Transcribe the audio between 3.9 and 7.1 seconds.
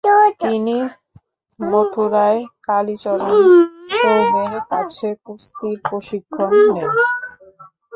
চৌবের কাছে কুস্তির প্রশিক্ষণ নেন।